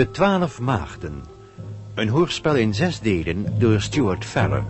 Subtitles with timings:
[0.00, 1.24] De Twaalf Maagden.
[1.94, 4.64] Een hoorspel in zes delen door Stuart Feller.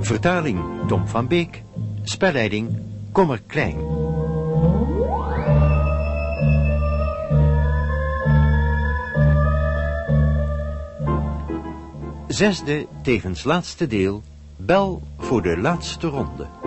[0.00, 1.62] Vertaling Tom van Beek.
[2.02, 2.78] Spelleiding
[3.12, 3.78] Kommer Klein.
[12.28, 14.22] Zesde, tevens laatste deel.
[14.56, 16.65] Bel voor de laatste ronde.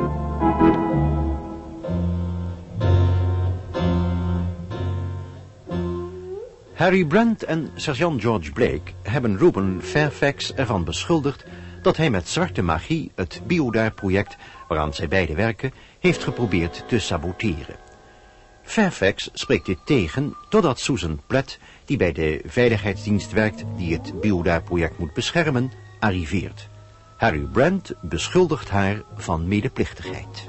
[6.79, 11.43] Harry Brent en sergeant George Blake hebben Ruben Fairfax ervan beschuldigd
[11.81, 14.37] dat hij met zwarte magie het Biodar-project,
[14.67, 17.75] waaraan zij beide werken, heeft geprobeerd te saboteren.
[18.63, 24.97] Fairfax spreekt dit tegen totdat Susan Platt, die bij de veiligheidsdienst werkt die het Biodar-project
[24.97, 26.69] moet beschermen, arriveert.
[27.17, 30.47] Harry Brent beschuldigt haar van medeplichtigheid.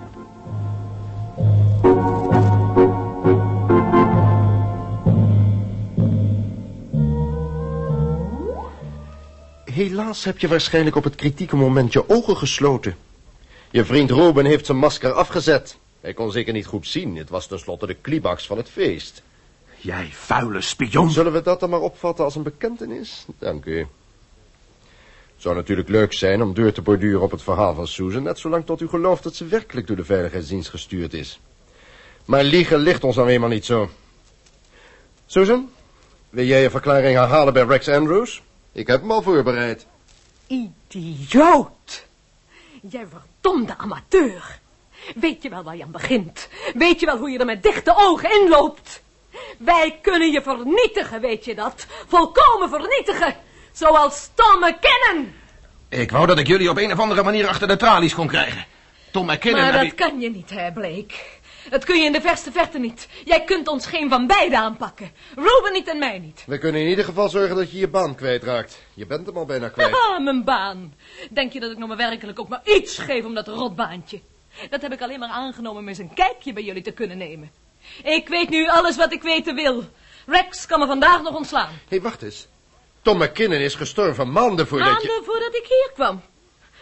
[9.80, 12.96] Helaas heb je waarschijnlijk op het kritieke moment je ogen gesloten.
[13.70, 15.76] Je vriend Ruben heeft zijn masker afgezet.
[16.00, 17.16] Hij kon zeker niet goed zien.
[17.16, 19.22] Het was tenslotte de climax van het feest.
[19.76, 21.10] Jij vuile spion.
[21.10, 23.26] Zullen we dat dan maar opvatten als een bekentenis?
[23.38, 23.78] Dank u.
[23.78, 23.88] Het
[25.36, 28.22] zou natuurlijk leuk zijn om deur te borduren op het verhaal van Susan...
[28.22, 31.40] net zolang tot u gelooft dat ze werkelijk door de veiligheidsdienst gestuurd is.
[32.24, 33.90] Maar liegen ligt ons dan eenmaal niet zo.
[35.26, 35.70] Susan,
[36.30, 38.42] wil jij je verklaring herhalen bij Rex Andrews?
[38.72, 39.86] Ik heb hem al voorbereid.
[40.46, 42.04] Idioot!
[42.90, 44.58] Jij verdomde amateur.
[45.14, 46.48] Weet je wel waar je aan begint?
[46.74, 49.02] Weet je wel hoe je er met dichte ogen inloopt?
[49.58, 51.86] Wij kunnen je vernietigen, weet je dat?
[52.06, 53.36] Volkomen vernietigen.
[53.72, 55.32] Zoals Tom McKinnon.
[55.88, 58.64] Ik wou dat ik jullie op een of andere manier achter de tralies kon krijgen.
[59.12, 59.60] Tom McKinnon...
[59.60, 61.14] Maar dat je- kan je niet, hè, Blake.
[61.68, 63.08] Dat kun je in de verste verte niet.
[63.24, 65.12] Jij kunt ons geen van beiden aanpakken.
[65.34, 66.44] Ruben niet en mij niet.
[66.46, 68.82] We kunnen in ieder geval zorgen dat je je baan kwijtraakt.
[68.94, 69.90] Je bent hem al bijna kwijt.
[69.90, 70.94] Haha, mijn baan.
[71.30, 74.20] Denk je dat ik nog maar werkelijk ook maar iets geef om dat rotbaantje?
[74.70, 77.50] Dat heb ik alleen maar aangenomen om eens een kijkje bij jullie te kunnen nemen.
[78.04, 79.84] Ik weet nu alles wat ik weten wil.
[80.26, 81.68] Rex kan me vandaag nog ontslaan.
[81.68, 82.48] Hé, hey, wacht eens.
[83.02, 85.08] Tom McKinnon is gestorven maanden voordat je...
[85.08, 86.22] Maanden voordat ik hier kwam.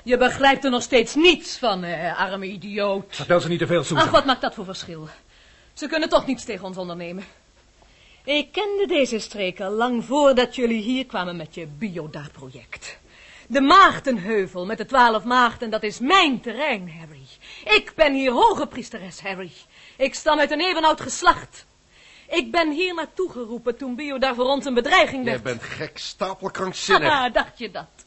[0.09, 3.05] Je begrijpt er nog steeds niets van, eh, arme idioot.
[3.09, 4.05] Vertel ze niet te veel, Susan.
[4.05, 5.09] Ach, wat maakt dat voor verschil?
[5.73, 7.25] Ze kunnen toch niets tegen ons ondernemen.
[8.25, 12.99] Ik kende deze streek al lang voordat jullie hier kwamen met je Biodar-project.
[13.47, 17.27] De Maagdenheuvel met de twaalf maagden, dat is mijn terrein, Harry.
[17.77, 19.53] Ik ben hier hoge priesteres, Harry.
[19.97, 21.67] Ik stam uit een eeuwenoud geslacht.
[22.29, 25.43] Ik ben hier naartoe geroepen toen Biodar voor ons een bedreiging Jij werd.
[25.43, 27.09] bent gek, stapelkrankzinnig.
[27.13, 28.07] Haha, dacht je dat?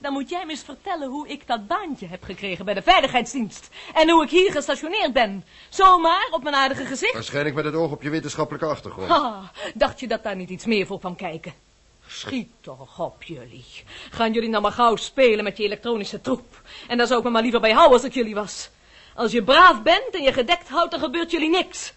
[0.00, 3.68] Dan moet jij me eens vertellen hoe ik dat baantje heb gekregen bij de veiligheidsdienst.
[3.94, 5.44] En hoe ik hier gestationeerd ben.
[5.68, 7.12] Zomaar op mijn aardige gezicht.
[7.12, 9.10] Waarschijnlijk met het oog op je wetenschappelijke achtergrond.
[9.10, 11.52] Ah, dacht je dat daar niet iets meer voor kwam kijken?
[12.06, 13.64] Schiet toch op jullie.
[14.10, 16.62] Gaan jullie nou maar gauw spelen met je elektronische troep.
[16.88, 18.70] En daar zou ik me maar liever bij houden als ik jullie was.
[19.14, 21.92] Als je braaf bent en je gedekt houdt, dan gebeurt jullie niks.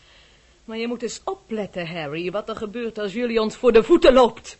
[0.65, 4.13] Maar je moet eens opletten, Harry, wat er gebeurt als jullie ons voor de voeten
[4.13, 4.57] loopt.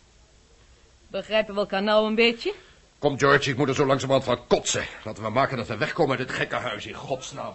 [1.06, 2.54] Begrijpen we elkaar nou een beetje?
[3.02, 4.82] Kom, George, ik moet er zo langzamerhand van kotsen.
[5.04, 7.52] Laten we maken dat we wegkomen uit dit gekke huis, in godsnaam.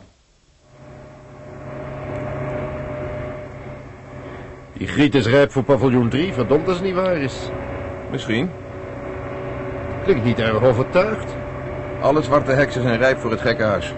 [4.74, 7.34] Die griet is rijp voor paviljoen 3, verdomd als het niet waar is.
[8.12, 8.50] Misschien.
[10.04, 11.36] Klinkt niet erg overtuigd.
[12.02, 13.94] Alle zwarte heksen zijn rijp voor het gekke huis.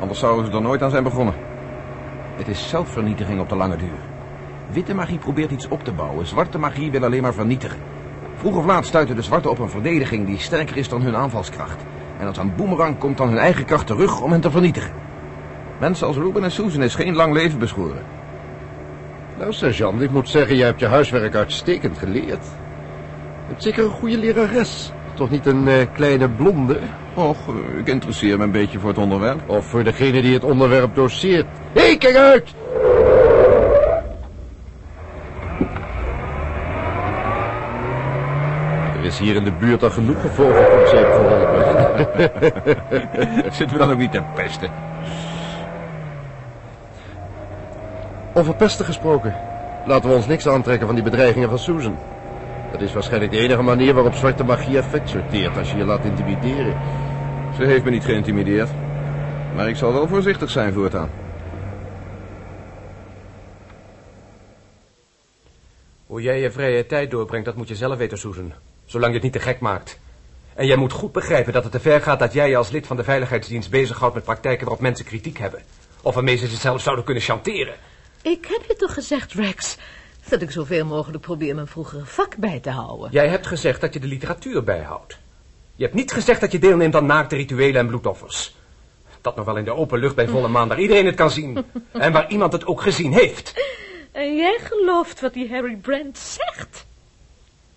[0.00, 1.34] Anders zouden ze er nooit aan zijn begonnen.
[2.36, 4.00] Het is zelfvernietiging op de lange duur.
[4.70, 6.26] Witte magie probeert iets op te bouwen.
[6.26, 7.97] Zwarte magie wil alleen maar vernietigen.
[8.38, 11.82] Vroeg of laat stuiten de zwarten op een verdediging die sterker is dan hun aanvalskracht.
[12.18, 14.92] En als een boemerang komt dan hun eigen kracht terug om hen te vernietigen.
[15.80, 18.02] Mensen als Ruben en Susan is geen lang leven beschoren.
[19.38, 22.44] Nou, sergeant, ik moet zeggen, jij hebt je huiswerk uitstekend geleerd.
[22.44, 24.92] Je hebt zeker een goede lerares.
[25.14, 26.78] Toch niet een eh, kleine blonde?
[27.14, 29.40] Och, eh, ik interesseer me een beetje voor het onderwerp.
[29.46, 31.46] Of voor degene die het onderwerp doseert.
[31.72, 32.54] Hé, hey, kijk uit!
[39.08, 41.66] Is hier in de buurt al genoeg gevolgen om ze heeft geholpen.
[43.52, 44.70] Zitten we dan ook niet te pesten?
[48.34, 49.36] Over pesten gesproken.
[49.86, 51.98] Laten we ons niks aantrekken van die bedreigingen van Susan.
[52.72, 56.04] Dat is waarschijnlijk de enige manier waarop zwarte magie effect sorteert als je je laat
[56.04, 56.76] intimideren.
[57.56, 58.70] Ze heeft me niet geïntimideerd.
[59.54, 61.10] Maar ik zal wel voorzichtig zijn voortaan.
[66.06, 68.52] Hoe jij je vrije tijd doorbrengt, dat moet je zelf weten, Susan.
[68.88, 69.98] Zolang je het niet te gek maakt.
[70.54, 72.86] En jij moet goed begrijpen dat het te ver gaat dat jij je als lid
[72.86, 75.62] van de veiligheidsdienst bezighoudt met praktijken waarop mensen kritiek hebben.
[76.02, 77.74] Of waarmee ze zichzelf zouden kunnen chanteren.
[78.22, 79.76] Ik heb je toch gezegd, Rex.
[80.28, 83.10] Dat ik zoveel mogelijk probeer mijn vroegere vak bij te houden.
[83.10, 85.18] Jij hebt gezegd dat je de literatuur bijhoudt.
[85.74, 88.54] Je hebt niet gezegd dat je deelneemt aan naakte rituelen en bloedoffers.
[89.20, 91.64] Dat nog wel in de open lucht bij volle maan, waar iedereen het kan zien.
[91.92, 93.54] En waar iemand het ook gezien heeft.
[94.12, 96.86] En jij gelooft wat die Harry Brand zegt.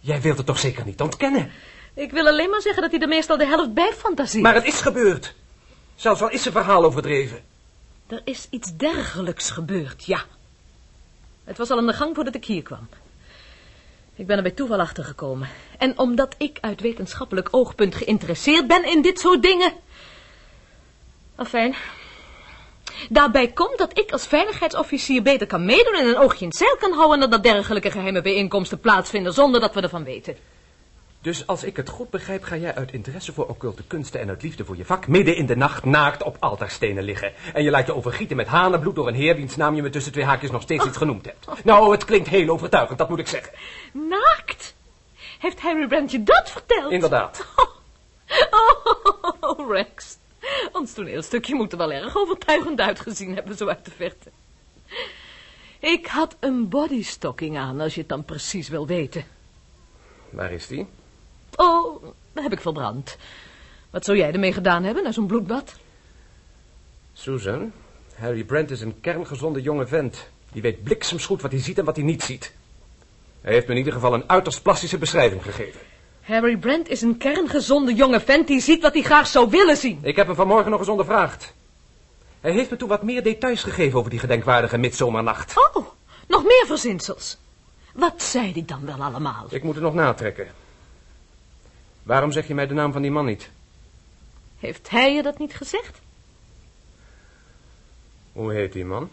[0.01, 1.51] Jij wilt het toch zeker niet ontkennen?
[1.93, 4.41] Ik wil alleen maar zeggen dat hij er meestal de helft bij fantasie.
[4.41, 5.35] Maar het is gebeurd.
[5.95, 7.43] Zelfs al is zijn verhaal overdreven.
[8.07, 10.25] Er is iets dergelijks gebeurd, ja.
[11.43, 12.89] Het was al aan de gang voordat ik hier kwam.
[14.15, 15.49] Ik ben er bij toeval achter gekomen.
[15.77, 19.73] En omdat ik uit wetenschappelijk oogpunt geïnteresseerd ben in dit soort dingen.
[21.35, 21.75] Afijn.
[23.09, 26.77] Daarbij komt dat ik als veiligheidsofficier beter kan meedoen en een oogje in het zeil
[26.79, 27.19] kan houden...
[27.19, 30.35] dan dat dergelijke geheime bijeenkomsten plaatsvinden zonder dat we ervan weten.
[31.21, 34.41] Dus als ik het goed begrijp, ga jij uit interesse voor occulte kunsten en uit
[34.41, 37.33] liefde voor je vak midden in de nacht naakt op altaarstenen liggen.
[37.53, 40.11] En je laat je overgieten met hanenbloed door een heer wiens naam je me tussen
[40.11, 41.63] twee haakjes nog steeds iets genoemd hebt.
[41.63, 43.53] Nou, het klinkt heel overtuigend, dat moet ik zeggen.
[43.93, 44.75] Naakt?
[45.39, 46.91] Heeft Harry Brand je dat verteld?
[46.91, 47.45] Inderdaad.
[49.39, 50.17] Oh, Rex.
[50.77, 54.29] Ons toneelstukje moet er wel erg overtuigend uitgezien hebben, zo uit de verte.
[55.79, 59.25] Ik had een bodystocking aan, als je het dan precies wil weten.
[60.29, 60.87] Waar is die?
[61.55, 62.03] Oh,
[62.33, 63.17] dat heb ik verbrand.
[63.89, 65.75] Wat zou jij ermee gedaan hebben, na zo'n bloedbad?
[67.13, 67.71] Susan,
[68.15, 70.29] Harry Brand is een kerngezonde jonge vent.
[70.51, 72.53] Die weet bliksemsgoed wat hij ziet en wat hij niet ziet.
[73.41, 75.79] Hij heeft me in ieder geval een uiterst plastische beschrijving gegeven.
[76.31, 79.99] Harry Brand is een kerngezonde jonge vent die ziet wat hij graag zou willen zien.
[80.01, 81.53] Ik heb hem vanmorgen nog eens ondervraagd.
[82.41, 85.53] Hij heeft me toen wat meer details gegeven over die gedenkwaardige midzomernacht.
[85.57, 85.87] Oh,
[86.27, 87.37] nog meer verzinsels.
[87.93, 89.45] Wat zei hij dan wel allemaal?
[89.49, 90.47] Ik moet het nog natrekken.
[92.03, 93.49] Waarom zeg je mij de naam van die man niet?
[94.59, 95.99] Heeft hij je dat niet gezegd?
[98.31, 99.09] Hoe heet die man?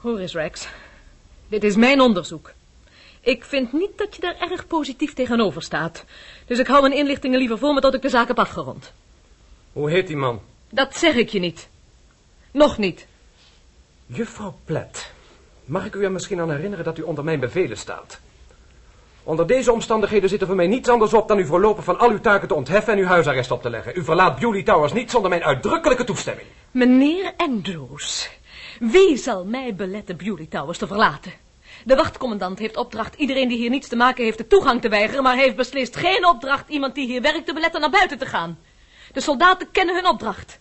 [0.00, 0.68] Hoor eens, Rex.
[1.48, 2.52] Dit is mijn onderzoek.
[3.20, 6.04] Ik vind niet dat je daar erg positief tegenover staat.
[6.46, 8.92] Dus ik hou mijn inlichtingen liever voor me tot ik de zaak heb afgerond.
[9.72, 10.40] Hoe heet die man?
[10.70, 11.68] Dat zeg ik je niet.
[12.50, 13.06] Nog niet.
[14.06, 15.12] Juffrouw Plet,
[15.64, 18.20] mag ik u er misschien aan herinneren dat u onder mijn bevelen staat?
[19.22, 22.10] Onder deze omstandigheden zit er voor mij niets anders op dan u voorlopig van al
[22.10, 23.92] uw taken te ontheffen en uw huisarrest op te leggen.
[23.96, 26.46] U verlaat Bewley Towers niet zonder mijn uitdrukkelijke toestemming.
[26.70, 28.30] Meneer Andrews,
[28.80, 31.32] wie zal mij beletten Bewley Towers te verlaten?
[31.84, 35.22] De wachtcommandant heeft opdracht iedereen die hier niets te maken heeft de toegang te weigeren,
[35.22, 38.58] maar heeft beslist geen opdracht iemand die hier werkt te beletten naar buiten te gaan.
[39.12, 40.58] De soldaten kennen hun opdracht.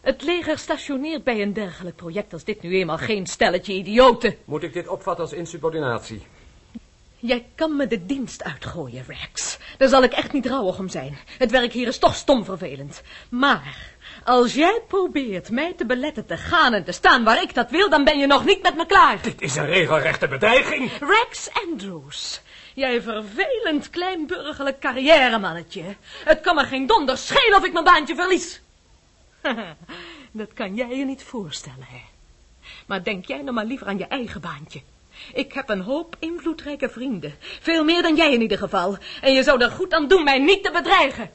[0.00, 4.36] Het leger stationeert bij een dergelijk project als dit nu eenmaal geen stelletje idioten.
[4.44, 6.22] Moet ik dit opvatten als insubordinatie?
[7.16, 9.58] Jij kan me de dienst uitgooien, Rex.
[9.78, 11.18] Daar zal ik echt niet rouwig om zijn.
[11.38, 13.02] Het werk hier is toch stom vervelend.
[13.28, 13.93] Maar
[14.24, 17.90] als jij probeert mij te beletten te gaan en te staan waar ik dat wil,
[17.90, 19.22] dan ben je nog niet met me klaar.
[19.22, 20.90] Dit is een regelrechte bedreiging.
[21.00, 22.40] Rex Andrews,
[22.74, 25.82] jij vervelend kleinburgerlijk carrièremannetje.
[26.24, 28.60] Het kan me geen donder schelen of ik mijn baantje verlies.
[30.32, 32.02] dat kan jij je niet voorstellen, hè.
[32.86, 34.80] Maar denk jij nou maar liever aan je eigen baantje.
[35.34, 37.34] Ik heb een hoop invloedrijke vrienden.
[37.60, 38.98] Veel meer dan jij in ieder geval.
[39.20, 41.30] En je zou er goed aan doen mij niet te bedreigen.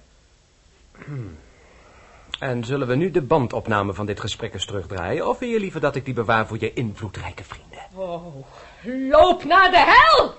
[2.39, 5.27] En zullen we nu de bandopname van dit gesprek eens terugdraaien?
[5.27, 7.79] Of wil je liever dat ik die bewaar voor je invloedrijke vrienden?
[7.93, 8.46] Oh,
[9.10, 10.34] loop naar de hel!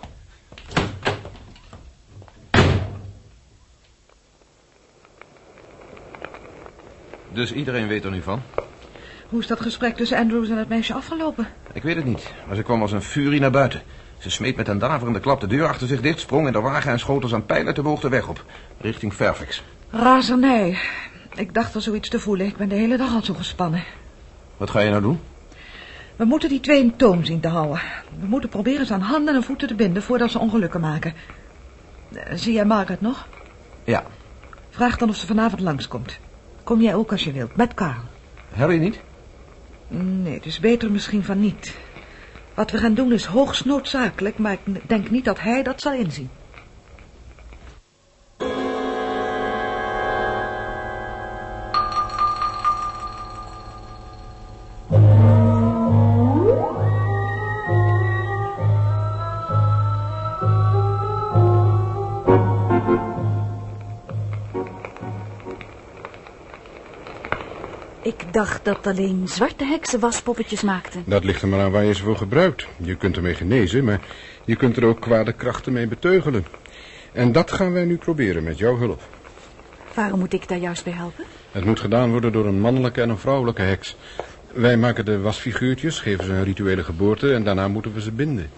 [7.33, 8.43] Dus iedereen weet er nu van?
[9.29, 11.49] Hoe is dat gesprek tussen Andrews en het meisje afgelopen?
[11.73, 13.83] Ik weet het niet, maar ze kwam als een furie naar buiten.
[14.19, 16.91] Ze smeet met een daverende klap de deur achter zich dicht, sprong in de wagen
[16.91, 18.45] en schoot als een pijl uit de boog de weg op.
[18.81, 19.63] Richting Fairfax.
[19.91, 20.79] Razernij.
[21.35, 22.47] Ik dacht er zoiets te voelen.
[22.47, 23.83] Ik ben de hele dag al zo gespannen.
[24.57, 25.21] Wat ga je nou doen?
[26.17, 27.81] We moeten die twee in toom zien te houden.
[28.21, 31.15] We moeten proberen ze aan handen en voeten te binden voordat ze ongelukken maken.
[32.13, 33.27] Eh, Zie jij Margaret nog?
[33.85, 34.05] Ja.
[34.71, 36.19] Vraag dan of ze vanavond langskomt.
[36.63, 38.01] Kom jij ook als je wilt, met Karl.
[38.55, 39.01] Harry niet?
[39.89, 41.77] Nee, het is beter misschien van niet.
[42.55, 45.93] Wat we gaan doen is hoogst noodzakelijk, maar ik denk niet dat hij dat zal
[45.93, 46.31] inzien.
[68.03, 71.03] Ik dacht dat alleen zwarte heksen waspoppetjes maakten.
[71.07, 72.67] Dat ligt er maar aan waar je ze voor gebruikt.
[72.77, 74.01] Je kunt ermee genezen, maar
[74.45, 76.47] je kunt er ook kwade krachten mee beteugelen.
[77.13, 79.01] En dat gaan wij nu proberen met jouw hulp.
[79.95, 81.25] Waarom moet ik daar juist bij helpen?
[81.51, 83.97] Het moet gedaan worden door een mannelijke en een vrouwelijke heks.
[84.53, 88.51] Wij maken de wasfiguurtjes, geven ze een rituele geboorte en daarna moeten we ze binden.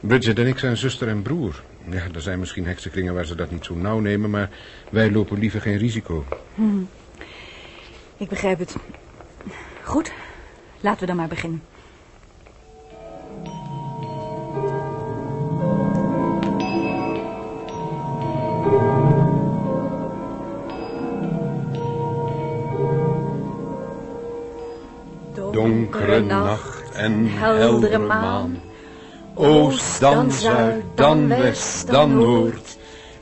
[0.00, 1.62] Bridget en ik zijn zuster en broer.
[1.90, 4.50] Ja, er zijn misschien heksenkringen waar ze dat niet zo nauw nemen, maar
[4.90, 6.24] wij lopen liever geen risico.
[6.54, 6.62] Hm.
[8.20, 8.76] Ik begrijp het.
[9.82, 10.12] Goed,
[10.80, 11.62] laten we dan maar beginnen.
[25.52, 28.60] Donkere nacht en heldere maan.
[29.34, 32.78] Oost, dan zuid, dan west, dan noord.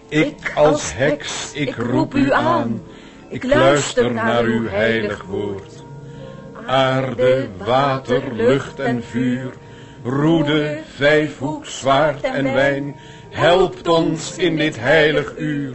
[0.08, 2.80] Ik als heks, ik roep u aan.
[3.30, 5.84] Ik luister naar uw heilig woord.
[6.66, 9.52] Aarde, water, lucht en vuur.
[10.04, 12.96] Roede, vijfhoek, zwaard en wijn.
[13.30, 15.74] Helpt ons in dit heilig uur.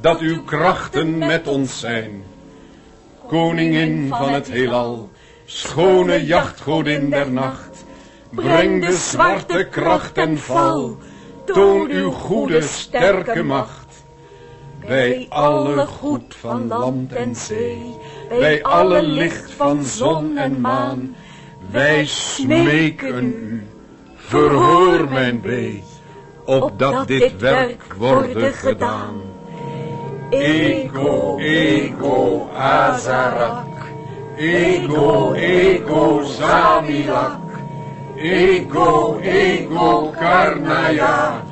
[0.00, 2.24] Dat uw krachten met ons zijn.
[3.26, 5.10] Koningin van het heelal.
[5.44, 7.84] Schone jachtgodin der nacht.
[8.30, 10.96] Breng de zwarte kracht en val.
[11.44, 13.77] Toon uw goede, sterke macht.
[14.88, 17.94] Bij alle goed van land en zee.
[18.28, 21.16] Bij alle licht van zon en maan.
[21.70, 23.66] Wij smeken u.
[24.16, 25.82] Verhoor mijn wee.
[26.44, 29.14] Opdat dit werk worden gedaan.
[30.30, 33.66] Ego, ego, Azarak.
[34.36, 37.40] Ego, ego, Zamilak.
[38.16, 41.42] Ego, ego, Karnaya.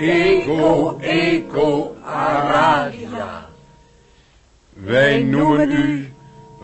[0.00, 3.48] Ego, ego, Aradia.
[4.72, 6.12] Wij noemen u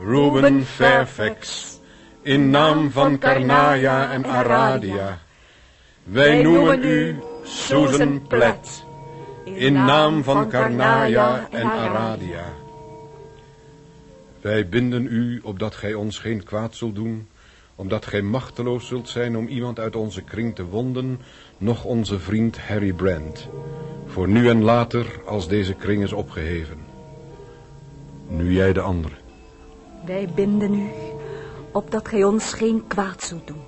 [0.05, 1.71] Ruben Fairfax,
[2.23, 5.19] in naam van Karnaya en Aradia.
[6.05, 8.85] Wij noemen u Susan Platt,
[9.45, 12.45] in naam van Karnaya en Aradia.
[14.41, 17.29] Wij binden u opdat gij ons geen kwaad zult doen,
[17.75, 21.21] omdat gij machteloos zult zijn om iemand uit onze kring te wonden,
[21.59, 23.49] noch onze vriend Harry Brand,
[24.07, 26.79] voor nu en later als deze kring is opgeheven.
[28.29, 29.15] Nu jij de andere.
[30.05, 30.89] Wij binden u,
[31.73, 33.63] opdat gij ons geen kwaad zult doen.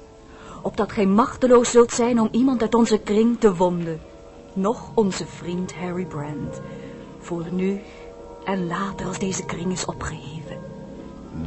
[0.63, 4.01] Opdat gij machteloos zult zijn om iemand uit onze kring te wonden.
[4.53, 6.61] Nog onze vriend Harry Brand.
[7.19, 7.81] Voor nu
[8.45, 10.59] en later als deze kring is opgeheven.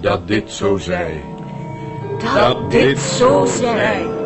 [0.02, 1.24] Dat dit zo zij.
[2.18, 4.18] Dat, dit zo zij.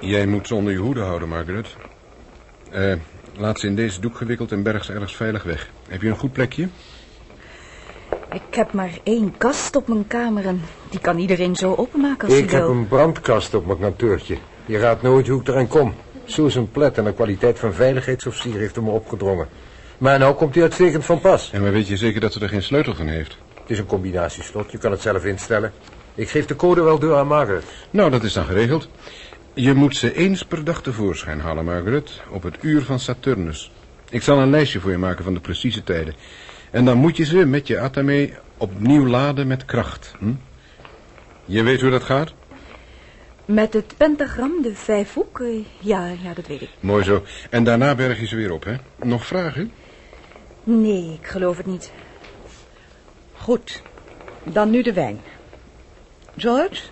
[0.00, 1.76] Jij moet ze onder je hoede houden, Margaret.
[2.70, 2.92] Eh,
[3.36, 5.70] laat ze in deze doek gewikkeld en berg ze ergens veilig weg.
[5.88, 6.68] Heb je een goed plekje?
[8.32, 12.36] Ik heb maar één kast op mijn kamer en die kan iedereen zo openmaken als
[12.38, 12.76] Ik hij heb wil.
[12.76, 14.36] een brandkast op mijn kantoortje.
[14.66, 15.94] Je raadt nooit hoe ik eraan kom.
[16.24, 19.48] Susan Platt en de kwaliteit van veiligheidsofficier heeft hem me opgedrongen.
[19.98, 21.50] Maar nou komt hij uitstekend van pas.
[21.52, 23.36] En maar weet je zeker dat ze er geen sleutel van heeft?
[23.60, 25.72] Het is een combinatieslot, je kan het zelf instellen.
[26.14, 27.64] Ik geef de code wel door aan Margaret.
[27.90, 28.88] Nou, dat is dan geregeld.
[29.54, 33.70] Je moet ze eens per dag tevoorschijn halen, Margaret, op het uur van Saturnus.
[34.10, 36.14] Ik zal een lijstje voor je maken van de precieze tijden.
[36.70, 40.14] En dan moet je ze met je atame opnieuw laden met kracht.
[40.18, 40.32] Hm?
[41.44, 42.32] Je weet hoe dat gaat?
[43.44, 45.42] Met het pentagram, de vijfhoek,
[45.78, 46.70] ja, ja, dat weet ik.
[46.80, 47.24] Mooi zo.
[47.50, 48.74] En daarna berg je ze weer op, hè?
[48.96, 49.72] Nog vragen?
[50.64, 51.92] Nee, ik geloof het niet.
[53.32, 53.82] Goed,
[54.44, 55.20] dan nu de wijn.
[56.36, 56.82] George,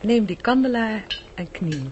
[0.00, 1.90] neem die kandelaar en kniel.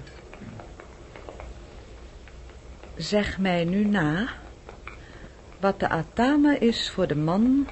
[2.96, 4.28] Zeg mij nu na,
[5.64, 7.66] wat de atama is voor de man,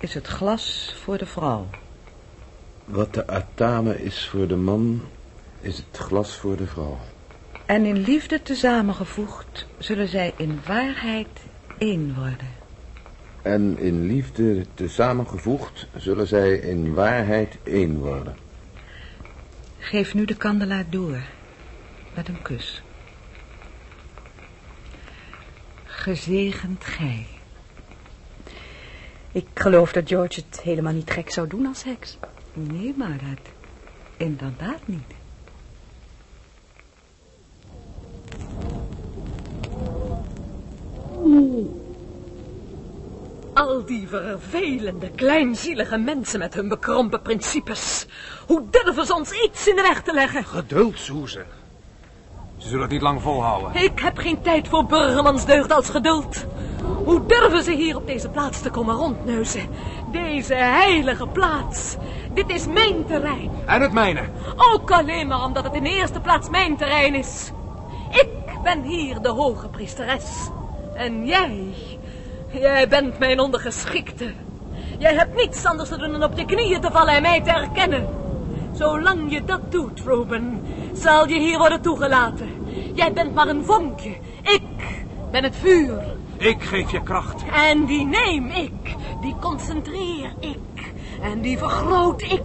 [0.00, 1.66] is het glas voor de vrouw.
[2.84, 5.00] Wat de atame is voor de man,
[5.60, 6.98] is het glas voor de vrouw.
[7.66, 11.40] En in liefde tezamengevoegd zullen zij in waarheid
[11.78, 12.48] één worden.
[13.42, 18.36] En in liefde tezamengevoegd zullen zij in waarheid één worden.
[19.78, 21.22] Geef nu de kandelaar door,
[22.14, 22.82] met een kus.
[26.02, 27.26] Gezegend gij.
[29.32, 32.18] Ik geloof dat George het helemaal niet gek zou doen als heks.
[32.52, 33.48] Nee, Margaret,
[34.16, 35.14] inderdaad niet.
[43.54, 48.06] Al die vervelende, kleinzielige mensen met hun bekrompen principes.
[48.46, 50.44] Hoe durven ze ons iets in de weg te leggen?
[50.44, 51.44] Geduld, Suze.
[52.62, 53.82] Ze zullen het niet lang volhouden.
[53.82, 56.46] Ik heb geen tijd voor burgermansdeugd als geduld.
[57.04, 59.68] Hoe durven ze hier op deze plaats te komen rondneuzen?
[60.12, 61.96] Deze heilige plaats.
[62.34, 63.50] Dit is mijn terrein.
[63.66, 64.20] En het mijne.
[64.56, 67.50] Ook alleen maar omdat het in de eerste plaats mijn terrein is.
[68.10, 70.48] Ik ben hier de hoge priesteres.
[70.94, 71.74] En jij,
[72.50, 74.32] jij bent mijn ondergeschikte.
[74.98, 77.50] Jij hebt niets anders te doen dan op je knieën te vallen en mij te
[77.50, 78.21] erkennen.
[78.72, 80.62] Zolang je dat doet, Ruben,
[80.92, 82.48] zal je hier worden toegelaten.
[82.94, 84.16] Jij bent maar een vonkje.
[84.42, 86.02] Ik ben het vuur.
[86.36, 87.42] Ik geef je kracht.
[87.52, 88.96] En die neem ik.
[89.20, 90.92] Die concentreer ik.
[91.22, 92.42] En die vergroot ik.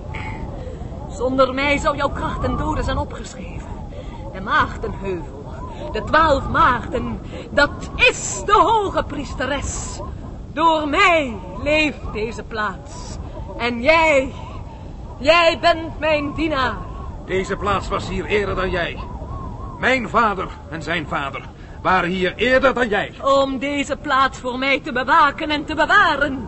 [1.12, 3.70] Zonder mij zou jouw kracht en doden zijn opgeschreven.
[4.34, 5.44] De Maagdenheuvel,
[5.92, 7.20] de twaalf maagden,
[7.52, 10.00] dat is de hoge priesteres.
[10.54, 13.18] Door mij leeft deze plaats.
[13.58, 14.32] En jij,
[15.20, 16.78] jij bent mijn dienaar.
[17.26, 18.98] Deze plaats was hier eerder dan jij.
[19.80, 21.42] Mijn vader en zijn vader
[21.82, 23.14] waren hier eerder dan jij.
[23.22, 26.48] Om deze plaats voor mij te bewaken en te bewaren.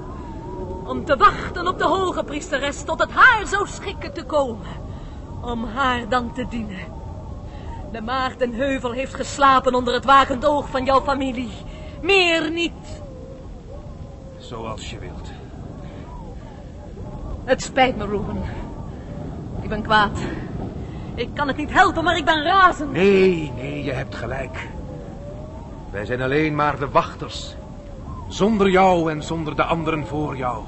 [0.86, 4.68] Om te wachten op de hoge priesteres tot het haar zou schikken te komen.
[5.42, 6.98] Om haar dan te dienen.
[7.92, 11.52] De Maartenheuvel heeft geslapen onder het wakend oog van jouw familie.
[12.02, 13.02] Meer niet.
[14.38, 15.39] Zoals je wilt.
[17.44, 18.44] Het spijt me, Ruben.
[19.62, 20.20] Ik ben kwaad.
[21.16, 22.92] Ik kan het niet helpen, maar ik ben razend.
[22.92, 24.68] Nee, nee, je hebt gelijk.
[25.92, 27.56] Wij zijn alleen maar de wachters.
[28.28, 30.64] Zonder jou en zonder de anderen voor jou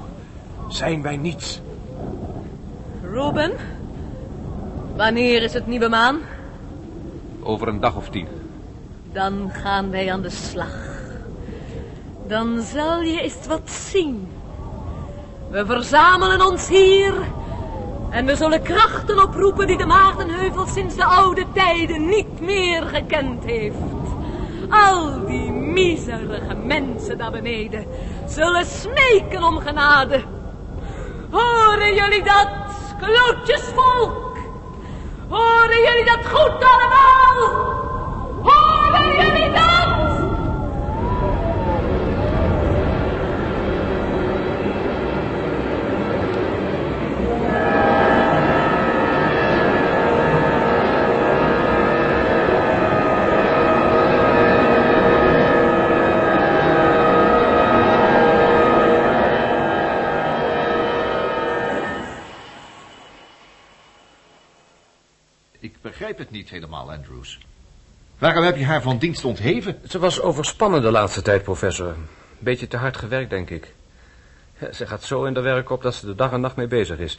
[0.68, 1.60] zijn wij niets.
[3.02, 3.52] Ruben,
[4.96, 6.20] wanneer is het nieuwe maan?
[7.42, 8.28] Over een dag of tien.
[9.12, 10.90] Dan gaan wij aan de slag.
[12.26, 14.28] Dan zal je eens wat zien.
[15.52, 17.14] We verzamelen ons hier
[18.10, 23.44] en we zullen krachten oproepen die de Maartenheuvel sinds de oude tijden niet meer gekend
[23.44, 23.76] heeft.
[24.70, 27.86] Al die miserige mensen daar beneden
[28.26, 30.22] zullen smeken om genade.
[31.30, 32.48] Horen jullie dat,
[33.00, 34.36] klootjesvolk?
[35.28, 37.60] Horen jullie dat goed allemaal?
[38.42, 39.71] Horen jullie dat?
[65.62, 67.38] Ik begrijp het niet helemaal, Andrews.
[68.18, 69.78] Waarom heb je haar van dienst ontheven?
[69.88, 71.94] Ze was overspannen de laatste tijd, professor.
[72.38, 73.74] Beetje te hard gewerkt, denk ik.
[74.72, 76.98] Ze gaat zo in de werk op dat ze de dag en nacht mee bezig
[76.98, 77.18] is.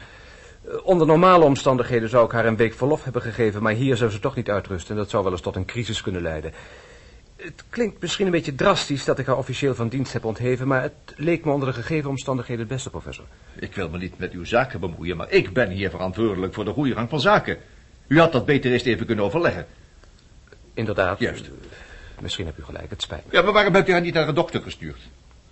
[0.68, 4.12] Eh, Onder normale omstandigheden zou ik haar een week verlof hebben gegeven, maar hier zou
[4.12, 6.54] ze toch niet uitrusten en dat zou wel eens tot een crisis kunnen leiden.
[7.36, 10.82] Het klinkt misschien een beetje drastisch dat ik haar officieel van dienst heb ontheven, maar
[10.82, 13.26] het leek me onder de gegeven omstandigheden het beste, professor.
[13.56, 16.72] Ik wil me niet met uw zaken bemoeien, maar ik ben hier verantwoordelijk voor de
[16.72, 17.58] goede gang van zaken.
[18.08, 19.68] U had dat beter eerst even kunnen overleggen.
[20.74, 21.20] Inderdaad.
[21.20, 21.50] Juist.
[22.22, 23.34] Misschien heb u gelijk, het spijt me.
[23.34, 25.00] Ja, maar waarom hebt u haar niet naar een dokter gestuurd?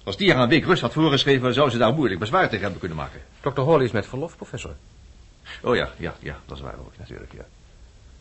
[0.04, 2.80] Als die haar een week rust had voorgeschreven, zou ze daar moeilijk bezwaar tegen hebben
[2.80, 3.22] kunnen maken.
[3.42, 3.62] Dr.
[3.62, 4.76] Hawley is met verlof, professor.
[5.62, 7.46] Oh ja, ja, ja, dat is waar ook natuurlijk, ja.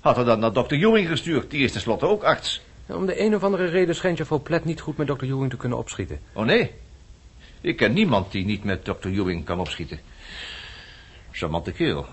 [0.00, 2.60] Had er dan naar dokter Ewing gestuurd, die is tenslotte ook arts.
[2.86, 5.24] Om de een of andere reden schijnt je Plet niet goed met Dr.
[5.24, 6.20] Ewing te kunnen opschieten.
[6.32, 6.72] Oh nee,
[7.60, 10.00] ik ken niemand die niet met dokter Ewing kan opschieten.
[11.30, 12.06] Charmante kerel.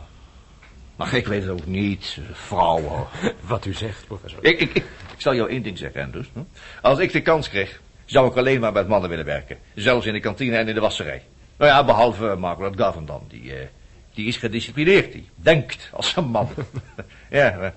[0.97, 3.07] Maar ik weet het ook niet, vrouwen.
[3.41, 4.45] Wat u zegt, professor.
[4.45, 4.83] Ik, ik, ik,
[5.13, 6.29] ik zal jou één ding zeggen, Andrews.
[6.33, 6.39] hm?
[6.81, 9.57] Als ik de kans kreeg, zou ik alleen maar met mannen willen werken.
[9.75, 11.23] Zelfs in de kantine en in de wasserij.
[11.57, 13.25] Nou ja, behalve Margaret Govan dan.
[13.27, 13.67] Die, eh,
[14.13, 15.11] die is gedisciplineerd.
[15.11, 16.49] Die denkt als een man.
[17.29, 17.73] ja, maar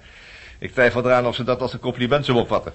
[0.58, 2.72] ik twijfel eraan of ze dat als een compliment zou opvatten.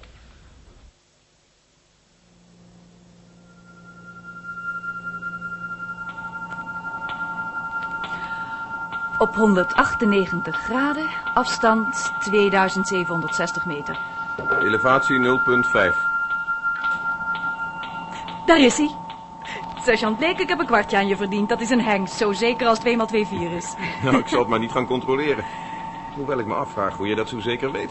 [9.18, 13.98] Op 198 graden, afstand 2760 meter.
[14.62, 15.96] Elevatie 0.5.
[18.46, 18.90] Daar is hij.
[19.82, 21.48] Sergeant Blake, ik heb een kwartje aan je verdiend.
[21.48, 23.74] Dat is een hengst, zo zeker als 2 x 2 4 is.
[24.04, 25.44] Nou, ik zal het maar niet gaan controleren.
[26.14, 27.90] Hoewel ik me afvraag hoe je dat zo zeker weet.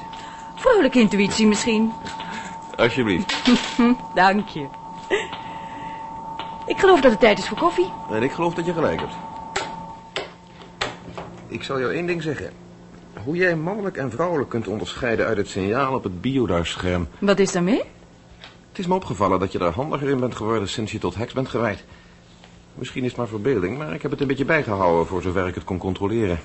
[0.55, 1.93] Vrolijke intuïtie misschien.
[2.75, 3.43] Alsjeblieft.
[4.13, 4.67] Dank je.
[6.65, 7.91] Ik geloof dat het tijd is voor koffie.
[8.09, 9.13] En ik geloof dat je gelijk hebt.
[11.55, 12.49] Ik zal jou één ding zeggen.
[13.23, 17.07] Hoe jij mannelijk en vrouwelijk kunt onderscheiden uit het signaal op het bioduisscherm.
[17.19, 17.81] Wat is daarmee?
[18.69, 21.33] Het is me opgevallen dat je er handiger in bent geworden sinds je tot heks
[21.33, 21.83] bent gewijd.
[22.73, 25.55] Misschien is het maar verbeelding, maar ik heb het een beetje bijgehouden voor zover ik
[25.55, 26.39] het kon controleren.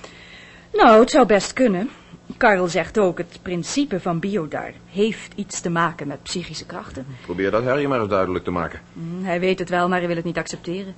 [0.72, 1.90] Nou, het zou best kunnen.
[2.36, 7.06] Karel zegt ook, het principe van biodar heeft iets te maken met psychische krachten.
[7.22, 8.80] Probeer dat Harry maar eens duidelijk te maken.
[8.92, 10.94] Hm, Hij weet het wel, maar hij wil het niet accepteren.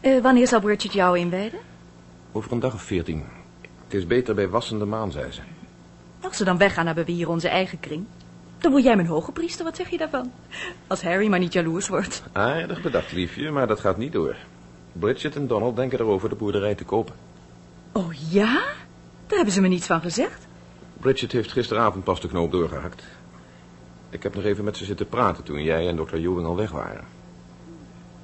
[0.00, 1.58] Eh, wanneer zal Bridget jou inwijden?
[2.36, 3.24] Over een dag of veertien.
[3.84, 5.40] Het is beter bij wassende maan, zei ze.
[6.20, 8.04] Als ze dan weggaan, hebben we hier onze eigen kring.
[8.58, 10.32] Dan word jij mijn hoge priester, wat zeg je daarvan?
[10.86, 12.22] Als Harry maar niet jaloers wordt.
[12.32, 14.36] Aardig bedacht, liefje, maar dat gaat niet door.
[14.92, 17.14] Bridget en Donald denken erover de boerderij te kopen.
[17.92, 18.52] Oh ja?
[19.26, 20.46] Daar hebben ze me niets van gezegd.
[21.00, 23.04] Bridget heeft gisteravond pas de knoop doorgehakt.
[24.10, 26.70] Ik heb nog even met ze zitten praten toen jij en dokter Ewing al weg
[26.70, 27.04] waren.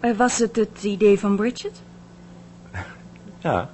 [0.01, 1.83] Eh, was het het idee van Bridget?
[3.38, 3.70] Ja.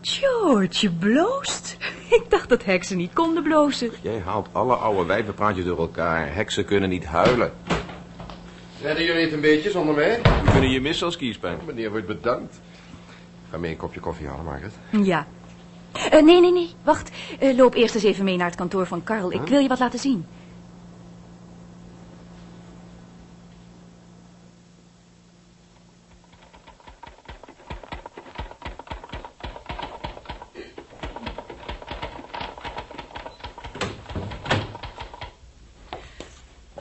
[0.00, 1.76] George, je bloost.
[2.18, 3.90] Ik dacht dat heksen niet konden blozen.
[4.02, 6.34] Jij haalt alle oude wijvenpraatjes door elkaar.
[6.34, 7.52] Heksen kunnen niet huilen.
[8.82, 10.20] Redden jullie het een beetje zonder mij?
[10.44, 11.58] We kunnen je missen als kiespijn.
[11.66, 12.60] Meneer wordt bedankt.
[13.50, 14.74] Ga mee een kopje koffie halen, Margaret.
[15.02, 15.26] Ja.
[15.92, 16.70] Eh, nee, nee, nee.
[16.82, 17.10] Wacht.
[17.38, 19.32] Eh, loop eerst eens even mee naar het kantoor van Karl.
[19.32, 20.26] Ik wil je wat laten zien.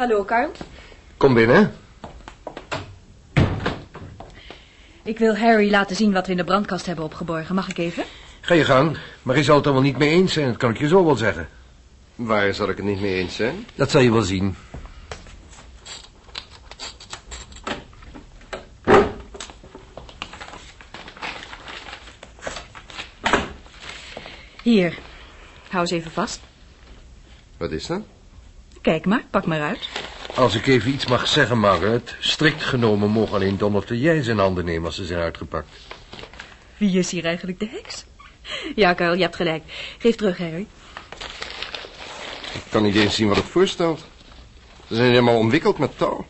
[0.01, 0.51] Hallo, Karl.
[1.17, 1.73] Kom binnen.
[5.03, 7.55] Ik wil Harry laten zien wat we in de brandkast hebben opgeborgen.
[7.55, 8.03] Mag ik even?
[8.41, 10.69] Ga je gang, maar je zal het er wel niet mee eens zijn, dat kan
[10.69, 11.49] ik je zo wel zeggen.
[12.15, 13.65] Waar zal ik het niet mee eens zijn?
[13.75, 14.55] Dat zal je wel zien.
[24.63, 24.97] Hier.
[25.69, 26.39] Hou eens even vast.
[27.57, 28.01] Wat is dat?
[28.81, 29.89] Kijk maar, pak maar uit.
[30.35, 34.37] Als ik even iets mag zeggen, Margaret, strikt genomen mogen alleen Donald en jij zijn
[34.37, 35.69] handen nemen als ze zijn uitgepakt.
[36.77, 38.05] Wie is hier eigenlijk de heks?
[38.75, 39.63] Ja, Karel, je hebt gelijk.
[39.97, 40.67] Geef terug, Harry.
[42.53, 44.05] Ik kan niet eens zien wat het voorstelt.
[44.87, 46.25] Ze zijn helemaal omwikkeld met touw.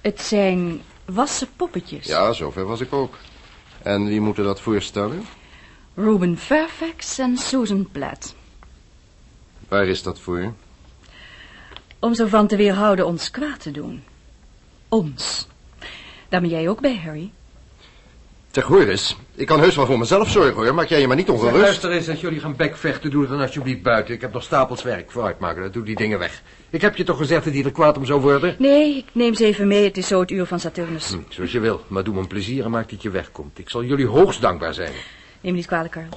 [0.00, 2.06] Het zijn wassen poppetjes.
[2.06, 3.18] Ja, zover was ik ook.
[3.82, 5.24] En wie moeten dat voorstellen?
[5.94, 8.34] Ruben Fairfax en Susan Platt.
[9.68, 10.54] Waar is dat voor?
[12.02, 14.02] Om zo van te weerhouden ons kwaad te doen.
[14.88, 15.46] Ons.
[16.28, 17.30] Daar ben jij ook bij, Harry.
[18.50, 19.16] Zeg, hoor eens.
[19.34, 20.74] Ik kan heus wel voor mezelf zorgen, hoor.
[20.74, 21.62] Maak jij je maar niet Zeg, ongerust.
[21.62, 24.14] luister eens, als jullie gaan bekvechten, doe het dan alsjeblieft buiten.
[24.14, 25.10] Ik heb nog stapels werk.
[25.10, 26.42] Vooruit, Margaret, doe die dingen weg.
[26.70, 28.56] Ik heb je toch gezegd dat die er kwaad om zou worden?
[28.58, 29.84] Nee, ik neem ze even mee.
[29.84, 31.10] Het is zo het uur van Saturnus.
[31.10, 33.58] Hm, zoals je wil, maar doe me een plezier en maak dat je wegkomt.
[33.58, 34.92] Ik zal jullie hoogst dankbaar zijn.
[35.40, 36.08] Neem me niet kwalijk, Karl.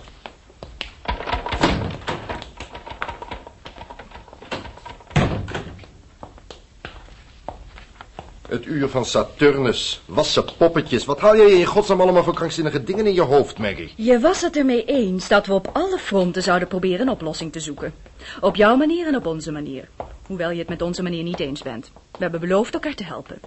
[8.47, 10.01] Het uur van Saturnus.
[10.05, 11.05] Wassen poppetjes.
[11.05, 13.93] Wat haal jij in je godsnaam allemaal voor krankzinnige dingen in je hoofd, Maggie?
[13.95, 17.60] Je was het ermee eens dat we op alle fronten zouden proberen een oplossing te
[17.60, 17.93] zoeken.
[18.41, 19.88] Op jouw manier en op onze manier.
[20.25, 21.91] Hoewel je het met onze manier niet eens bent.
[22.12, 23.39] We hebben beloofd elkaar te helpen.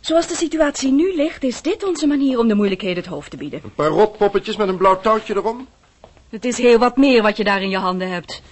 [0.00, 3.36] Zoals de situatie nu ligt, is dit onze manier om de moeilijkheden het hoofd te
[3.36, 3.60] bieden.
[3.64, 5.68] Een paar rotpoppetjes met een blauw touwtje erom?
[6.28, 8.42] Het is heel wat meer wat je daar in je handen hebt.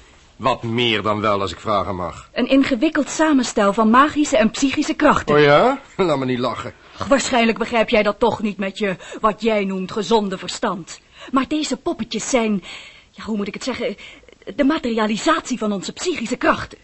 [0.40, 2.29] Wat meer dan wel, als ik vragen mag.
[2.33, 5.35] Een ingewikkeld samenstel van magische en psychische krachten.
[5.35, 5.81] Oh ja?
[5.96, 6.72] Laat me niet lachen.
[6.98, 11.00] Ach, Waarschijnlijk begrijp jij dat toch niet met je, wat jij noemt, gezonde verstand.
[11.31, 12.62] Maar deze poppetjes zijn,
[13.11, 13.96] ja, hoe moet ik het zeggen,
[14.57, 16.79] de materialisatie van onze psychische krachten.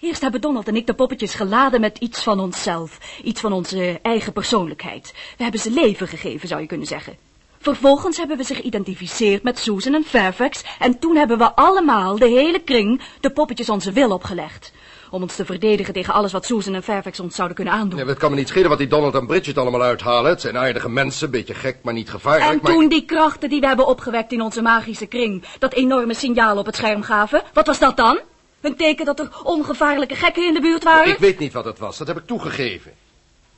[0.00, 3.98] Eerst hebben Donald en ik de poppetjes geladen met iets van onszelf, iets van onze
[4.02, 5.14] eigen persoonlijkheid.
[5.36, 7.16] We hebben ze leven gegeven, zou je kunnen zeggen.
[7.62, 12.28] Vervolgens hebben we zich geïdentificeerd met Susan en Fairfax en toen hebben we allemaal, de
[12.28, 14.72] hele kring, de poppetjes onze wil opgelegd.
[15.10, 17.98] Om ons te verdedigen tegen alles wat Susan en Fairfax ons zouden kunnen aandoen.
[17.98, 20.30] Ja, het kan me niet schelen wat die Donald en Bridget allemaal uithalen.
[20.30, 22.50] Het zijn aardige mensen, beetje gek, maar niet gevaarlijk.
[22.50, 22.72] En maar...
[22.72, 26.66] toen die krachten die we hebben opgewekt in onze magische kring dat enorme signaal op
[26.66, 28.20] het scherm gaven, wat was dat dan?
[28.60, 31.12] Een teken dat er ongevaarlijke gekken in de buurt waren?
[31.12, 32.92] Ik weet niet wat het was, dat heb ik toegegeven.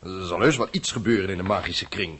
[0.03, 2.19] Er zal heus wel iets gebeuren in de magische kring.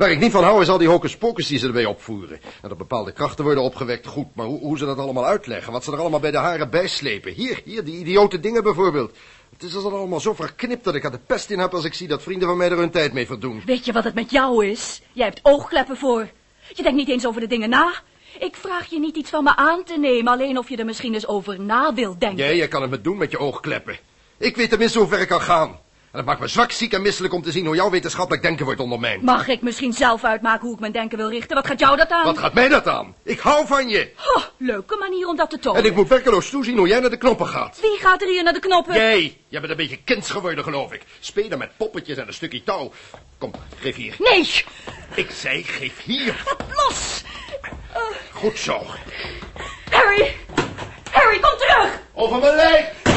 [0.00, 2.40] Waar ik niet van hou is al die hocus pocus die ze erbij opvoeren.
[2.62, 4.34] En dat bepaalde krachten worden opgewekt, goed.
[4.34, 7.32] Maar hoe, hoe ze dat allemaal uitleggen, wat ze er allemaal bij de haren bijslepen.
[7.32, 9.16] Hier, hier, die idiote dingen bijvoorbeeld.
[9.52, 11.94] Het is al allemaal zo verknipt dat ik er de pest in heb als ik
[11.94, 13.62] zie dat vrienden van mij er hun tijd mee verdoen.
[13.66, 15.02] Weet je wat het met jou is?
[15.12, 16.28] Jij hebt oogkleppen voor.
[16.74, 17.92] Je denkt niet eens over de dingen na.
[18.38, 21.14] Ik vraag je niet iets van me aan te nemen, alleen of je er misschien
[21.14, 22.38] eens over na wilt denken.
[22.38, 23.98] Jij, jij kan het me doen met je oogkleppen.
[24.38, 25.78] Ik weet tenminste hoe ver ik kan gaan.
[26.12, 28.64] En het maakt me zwak, ziek en misselijk om te zien hoe jouw wetenschappelijk denken
[28.64, 29.22] wordt ondermijnd.
[29.22, 31.56] Mag ik misschien zelf uitmaken hoe ik mijn denken wil richten?
[31.56, 32.24] Wat gaat jou dat aan?
[32.24, 33.14] Wat gaat mij dat aan?
[33.22, 34.12] Ik hou van je.
[34.36, 35.82] Oh, leuke manier om dat te tonen.
[35.82, 37.78] En ik moet werkeloos toezien hoe jij naar de knoppen gaat.
[37.80, 38.94] Wie gaat er hier naar de knoppen?
[38.94, 41.02] Jij, jij bent een beetje kinds geworden, geloof ik.
[41.20, 42.92] Spelen met poppetjes en een stukje touw.
[43.38, 44.14] Kom, geef hier.
[44.18, 44.64] Nee!
[45.14, 46.42] Ik zei, geef hier.
[46.44, 47.22] Wat los!
[48.32, 48.82] Goed zo.
[49.90, 50.36] Harry!
[51.10, 52.00] Harry, kom terug!
[52.14, 53.09] Over mijn lijk.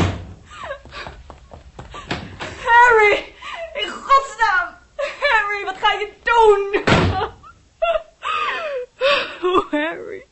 [2.65, 3.33] Harry!
[3.73, 4.75] In godsnaam!
[5.19, 6.83] Harry, wat ga je doen?
[9.43, 10.25] Oh, Harry.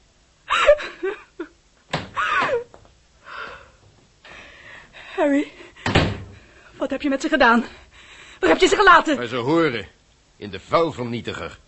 [5.16, 5.52] Harry,
[6.78, 7.66] wat heb je met ze gedaan?
[8.40, 9.16] Waar heb je ze gelaten?
[9.18, 9.88] Maar ze horen.
[10.38, 11.60] In de vuilvernietiger.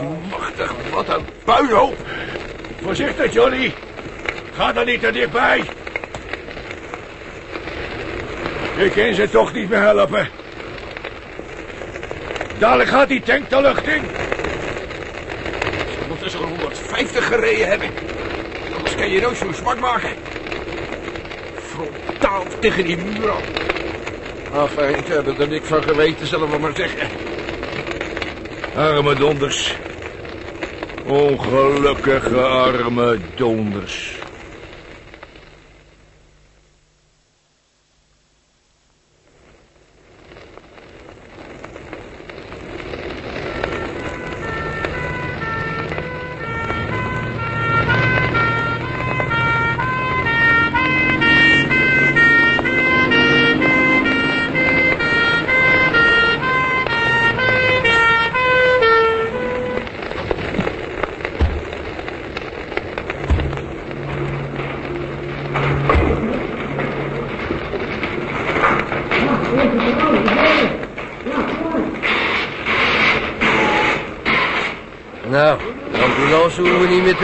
[0.00, 1.96] Allemachtig, wat een puinhoop.
[2.82, 3.74] Voorzichtig, Johnny.
[4.52, 5.62] Ga er niet te dichtbij.
[8.76, 10.28] Ik kan ze toch niet meer helpen.
[12.58, 14.02] Dadelijk gaat die tank de lucht in.
[15.92, 17.88] Ze moeten zo'n 150 gereden hebben.
[18.76, 20.10] Anders kan je nooit zo'n zwart maken.
[21.68, 23.42] Frontaal tegen die muur aan.
[24.62, 27.08] Enfin, ik heb er niks van geweten, zullen we maar zeggen.
[28.74, 29.76] Arme donders.
[31.10, 34.19] Ongelukkige arme donders.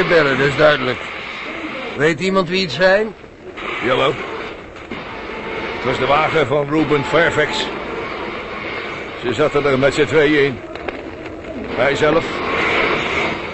[0.08, 0.98] Te bellen, dat is duidelijk.
[1.96, 3.14] Weet iemand wie het zijn?
[3.84, 4.12] Jawel.
[5.74, 7.66] Het was de wagen van Ruben Fairfax.
[9.22, 10.58] Ze zaten er met z'n tweeën in.
[11.76, 12.24] Hij zelf.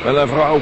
[0.04, 0.60] En een vrouw.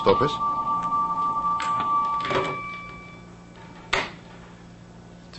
[0.00, 0.38] Stop eens.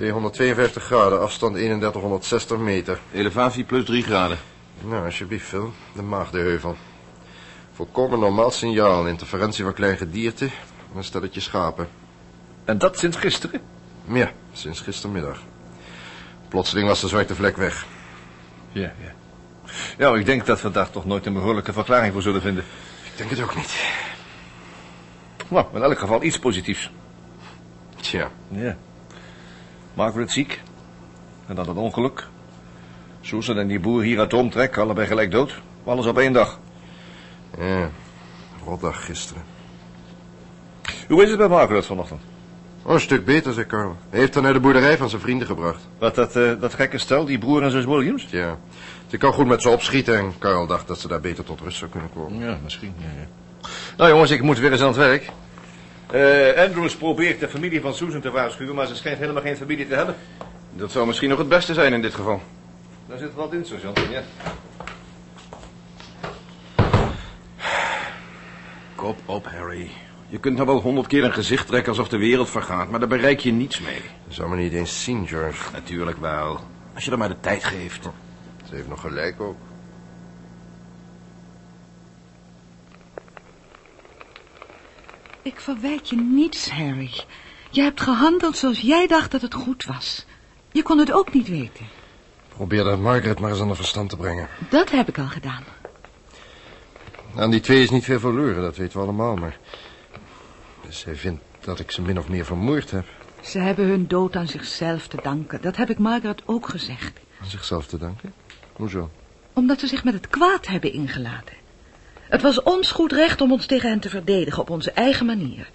[0.02, 3.00] 252 graden, afstand 3160 meter.
[3.14, 4.38] Elevatie plus 3 graden.
[4.82, 5.74] Nou, alsjeblieft, Phil.
[5.96, 6.76] De maagdeheuvel.
[7.74, 9.08] Volkomen normaal signaal.
[9.08, 10.46] Interferentie van klein gedierte.
[10.46, 11.88] en Een stelletje schapen.
[12.66, 13.62] En dat sinds gisteren?
[14.08, 15.40] Ja, sinds gistermiddag.
[16.48, 17.86] Plotseling was de zwarte vlek weg.
[18.72, 19.14] Ja, ja.
[19.98, 22.64] Ja, ik denk dat we daar toch nooit een behoorlijke verklaring voor zullen vinden.
[23.12, 23.76] Ik denk het ook niet.
[25.48, 26.92] Nou, in elk geval iets positiefs.
[27.96, 28.78] Tja, Ja.
[29.94, 30.62] Margaret ziek.
[31.48, 32.28] En dan een ongeluk.
[33.22, 35.62] Susan en die boer hier uit de omtrek, allebei gelijk dood.
[35.84, 36.60] Alles op één dag.
[37.58, 37.90] ja.
[38.66, 39.44] Rotdag gisteren.
[41.08, 42.22] Hoe is het bij Margaret vanochtend?
[42.84, 43.96] Oh, een stuk beter, zei Carl.
[44.10, 45.88] Hij heeft haar naar de boerderij van zijn vrienden gebracht.
[45.98, 48.26] Wat, dat, eh, dat gekke stel, die broer en zus Williams?
[48.26, 48.58] Tja,
[49.08, 51.78] ze kan goed met ze opschieten en Carl dacht dat ze daar beter tot rust
[51.78, 52.40] zou kunnen komen.
[52.40, 52.94] Ja, misschien.
[52.98, 53.28] Ja, ja.
[53.98, 55.30] Nou jongens, ik moet weer eens aan het werk.
[56.12, 59.88] Eh, Andrews probeert de familie van Susan te waarschuwen, maar ze schijnt helemaal geen familie
[59.88, 60.16] te hebben.
[60.74, 62.42] Dat zou misschien nog het beste zijn in dit geval.
[63.08, 64.00] Daar zit wat in, sergeant.
[64.10, 64.24] Ja.
[68.96, 69.90] Kop op, Harry.
[70.28, 73.10] Je kunt nou wel honderd keer een gezicht trekken alsof de wereld vergaat, maar daar
[73.10, 74.02] bereik je niets mee.
[74.26, 75.72] Dat zou me niet eens zien, George.
[75.72, 76.60] Natuurlijk wel.
[76.94, 78.10] Als je er maar de tijd geeft.
[78.70, 79.58] Ze heeft nog gelijk ook.
[85.42, 87.24] Ik verwijt je niets, Harry.
[87.70, 90.26] Je hebt gehandeld zoals jij dacht dat het goed was.
[90.72, 91.88] Je kon het ook niet weten.
[92.48, 94.48] Probeer dat Margaret maar eens aan de verstand te brengen.
[94.70, 95.64] Dat heb ik al gedaan.
[97.36, 99.58] Aan die twee is niet veel verloren, dat weten we allemaal, maar...
[100.90, 103.06] Zij vindt dat ik ze min of meer vermoord heb.
[103.42, 105.62] Ze hebben hun dood aan zichzelf te danken.
[105.62, 107.20] Dat heb ik Margaret ook gezegd.
[107.42, 108.34] Aan zichzelf te danken?
[108.74, 109.10] Hoezo?
[109.54, 111.56] Omdat ze zich met het kwaad hebben ingelaten.
[112.32, 115.70] Het was ons goed recht om ons tegen hen te verdedigen op onze eigen manier.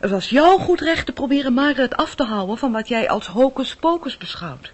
[0.00, 3.26] Het was jouw goed recht te proberen Margaret af te houden van wat jij als
[3.26, 4.72] hocus pocus beschouwt.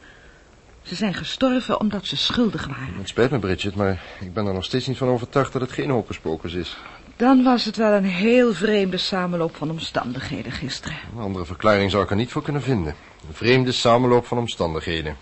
[0.83, 2.95] Ze zijn gestorven omdat ze schuldig waren.
[2.99, 5.73] Het spijt me, Bridget, maar ik ben er nog steeds niet van overtuigd dat het
[5.73, 6.77] geen hocus pocus is.
[7.17, 10.99] Dan was het wel een heel vreemde samenloop van omstandigheden gisteren.
[11.17, 12.95] Een andere verklaring zou ik er niet voor kunnen vinden.
[13.29, 15.17] Een vreemde samenloop van omstandigheden.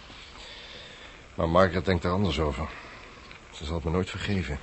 [1.35, 2.69] Maar Margaret denkt er anders over.
[3.51, 4.59] Ze zal het me nooit vergeven.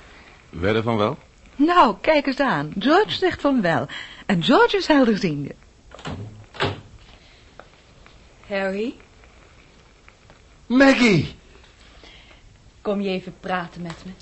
[0.50, 1.18] Wedden van wel?
[1.66, 2.72] Nou, kijk eens aan.
[2.78, 3.86] George zegt van wel.
[4.26, 5.54] En George is helderziende.
[8.46, 8.94] Harry,
[10.66, 11.34] Maggie!
[12.82, 14.12] kom je even praten met me?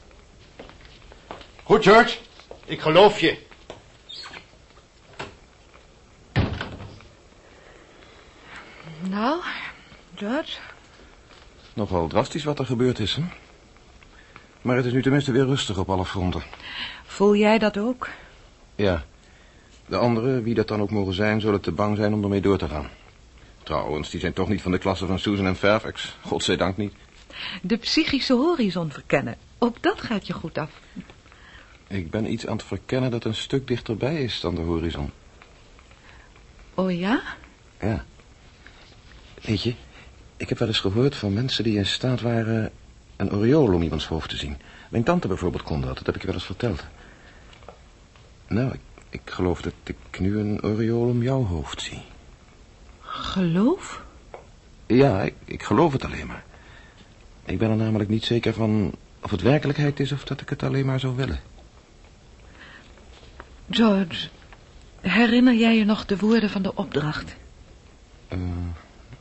[1.63, 2.19] Goed, George.
[2.65, 3.39] Ik geloof je.
[9.01, 9.41] Nou,
[10.15, 10.59] George?
[11.75, 13.23] Nogal drastisch wat er gebeurd is, hè?
[14.63, 16.43] Maar het is nu tenminste weer rustig op alle fronten.
[17.19, 18.09] Voel jij dat ook?
[18.75, 19.05] Ja.
[19.87, 22.59] De anderen, wie dat dan ook mogen zijn, zullen te bang zijn om ermee door
[22.59, 22.89] te gaan.
[23.63, 26.17] Trouwens, die zijn toch niet van de klasse van Susan en Fairfax.
[26.21, 26.93] Godzijdank niet.
[27.63, 29.37] De psychische horizon verkennen.
[29.59, 30.71] Ook dat gaat je goed af.
[31.87, 35.11] Ik ben iets aan het verkennen dat een stuk dichterbij is dan de horizon.
[36.75, 37.23] Oh ja?
[37.81, 38.05] Ja.
[39.43, 39.75] Weet je,
[40.37, 42.71] ik heb wel eens gehoord van mensen die in staat waren
[43.17, 44.57] een aureool om iemands hoofd te zien.
[44.89, 46.85] Mijn tante bijvoorbeeld kon dat, dat heb ik je wel eens verteld.
[48.49, 52.03] Nou, ik, ik geloof dat ik nu een aureool om jouw hoofd zie.
[53.01, 54.05] Geloof?
[54.87, 56.45] Ja, ik, ik geloof het alleen maar.
[57.45, 60.63] Ik ben er namelijk niet zeker van of het werkelijkheid is of dat ik het
[60.63, 61.41] alleen maar zou willen.
[63.71, 64.29] George,
[65.01, 67.37] herinner jij je nog de woorden van de opdracht?
[68.33, 68.39] Uh,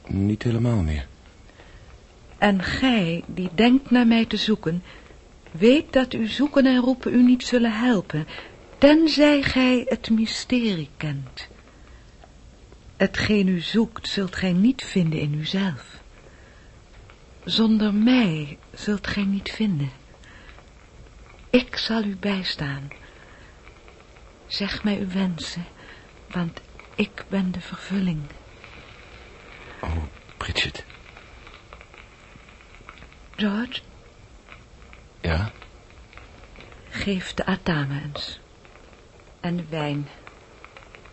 [0.08, 1.08] niet helemaal meer.
[2.38, 4.84] En gij, die denkt naar mij te zoeken,
[5.52, 8.28] weet dat uw zoeken en roepen u niet zullen helpen,
[8.78, 11.48] tenzij gij het mysterie kent.
[12.98, 16.02] Hetgeen u zoekt, zult gij niet vinden in uzelf.
[17.44, 19.92] Zonder mij zult gij niet vinden.
[21.50, 22.88] Ik zal u bijstaan.
[24.48, 25.66] Zeg mij uw wensen,
[26.30, 26.62] want
[26.96, 28.22] ik ben de vervulling.
[29.82, 30.04] Oh,
[30.38, 30.86] Bridget.
[33.36, 33.82] George?
[35.22, 35.52] Ja?
[36.90, 38.40] Geef de atame eens.
[39.48, 40.08] En de wijn.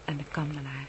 [0.04, 0.88] En de kandelaar.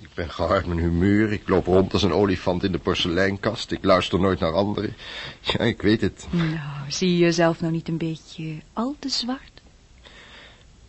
[0.00, 1.32] Ik ben gauw uit mijn humeur.
[1.32, 3.70] Ik loop rond als een olifant in de porseleinkast.
[3.72, 4.96] Ik luister nooit naar anderen.
[5.40, 6.26] Ja, ik weet het.
[6.30, 9.60] Nou, zie je jezelf nou niet een beetje al te zwart?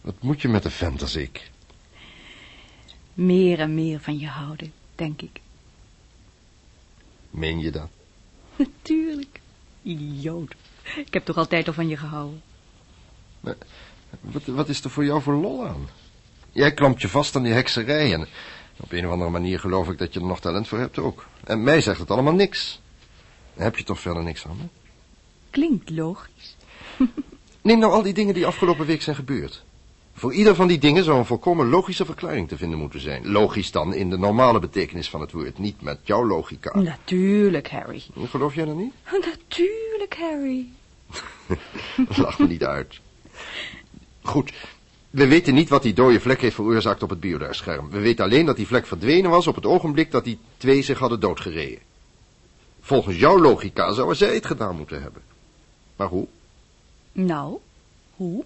[0.02, 1.52] Wat moet je met een vent als ik?
[3.14, 5.40] Meer en meer van je houden, denk ik.
[7.30, 7.90] Meen je dat?
[8.56, 9.40] Natuurlijk.
[9.90, 10.56] Idioot.
[10.96, 12.42] Ik heb toch altijd al van je gehouden.
[13.40, 13.56] Maar,
[14.22, 15.90] wat, wat is er voor jou voor lol aan?
[16.52, 18.28] Jij klampt je vast aan die hekserij en
[18.78, 21.26] op een of andere manier geloof ik dat je er nog talent voor hebt ook.
[21.44, 22.82] En mij zegt het allemaal niks.
[23.54, 24.64] Dan heb je toch verder niks aan me?
[25.50, 26.56] Klinkt logisch.
[27.62, 29.64] Neem nou al die dingen die afgelopen week zijn gebeurd.
[30.20, 33.28] Voor ieder van die dingen zou een volkomen logische verklaring te vinden moeten zijn.
[33.28, 36.80] Logisch dan in de normale betekenis van het woord, niet met jouw logica.
[36.80, 38.04] Natuurlijk, Harry.
[38.30, 38.94] Geloof jij dat niet?
[39.26, 40.66] Natuurlijk, Harry.
[42.24, 43.00] Lach me niet uit.
[44.22, 44.54] Goed,
[45.10, 47.90] we weten niet wat die dode vlek heeft veroorzaakt op het biodaarscherm.
[47.90, 51.00] We weten alleen dat die vlek verdwenen was op het ogenblik dat die twee zich
[51.00, 51.80] hadden doodgereden.
[52.82, 55.22] Volgens jouw logica zouden zij het gedaan moeten hebben.
[55.96, 56.28] Maar hoe?
[57.12, 57.58] Nou,
[58.16, 58.44] hoe?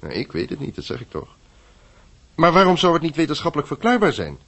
[0.00, 1.28] Nou, ik weet het niet, dat zeg ik toch.
[2.34, 4.38] Maar waarom zou het niet wetenschappelijk verklaarbaar zijn?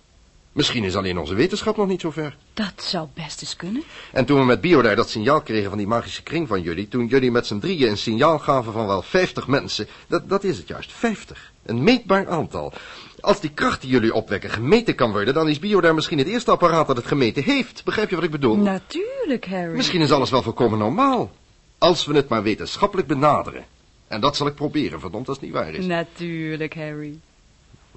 [0.52, 2.36] Misschien is alleen onze wetenschap nog niet zo ver.
[2.54, 3.82] Dat zou best eens kunnen.
[4.12, 6.88] En toen we met Biodaar dat signaal kregen van die magische kring van jullie...
[6.88, 9.86] toen jullie met z'n drieën een signaal gaven van wel 50 mensen...
[10.06, 11.52] Dat, dat is het juist, 50.
[11.64, 12.72] Een meetbaar aantal.
[13.20, 15.34] Als die kracht die jullie opwekken gemeten kan worden...
[15.34, 17.84] dan is Biodaar misschien het eerste apparaat dat het gemeten heeft.
[17.84, 18.56] Begrijp je wat ik bedoel?
[18.56, 19.76] Natuurlijk, Harry.
[19.76, 21.30] Misschien is alles wel volkomen normaal.
[21.78, 23.64] Als we het maar wetenschappelijk benaderen.
[24.08, 25.86] En dat zal ik proberen, verdomd als het niet waar is.
[25.86, 27.18] Natuurlijk, Harry.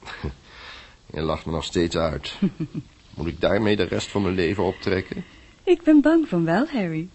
[1.14, 2.40] Je lacht me nog steeds uit.
[3.16, 5.24] Moet ik daarmee de rest van mijn leven optrekken?
[5.64, 7.08] Ik ben bang van wel, Harry.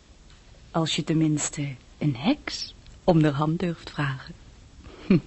[0.71, 2.75] Als je tenminste een heks
[3.05, 4.35] om de hand durft vragen.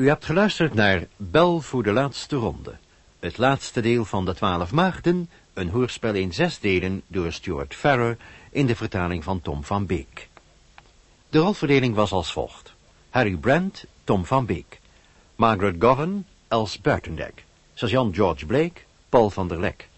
[0.00, 2.76] U hebt geluisterd naar Bel voor de laatste ronde.
[3.18, 8.16] Het laatste deel van de Twaalf Maagden, een hoorspel in zes delen door Stuart Farrer
[8.50, 10.28] in de vertaling van Tom van Beek.
[11.28, 12.72] De rolverdeling was als volgt.
[13.10, 14.80] Harry Brand, Tom van Beek.
[15.34, 17.44] Margaret Govan, Els Buitendek.
[17.74, 19.88] Sergeant George Blake, Paul van der Lek.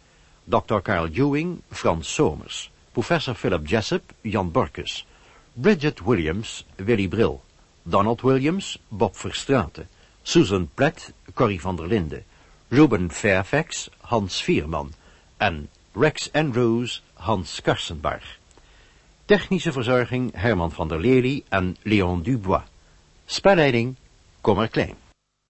[0.44, 0.78] Dr.
[0.82, 2.70] Carl Ewing, Frans Somers.
[2.92, 5.06] Professor Philip Jessup, Jan Borkus.
[5.52, 7.40] Bridget Williams, Willy Brill.
[7.82, 9.88] Donald Williams, Bob Verstraeten.
[10.24, 12.22] Susan Platt, Corrie van der Linde.
[12.70, 14.94] Ruben Fairfax, Hans Vierman.
[15.38, 18.22] En Rex Andrews, Hans Karsenbarg.
[19.26, 22.62] Technische verzorging Herman van der Lely en Leon Dubois.
[23.26, 23.96] Spelleiding
[24.42, 24.96] Kommer Klein.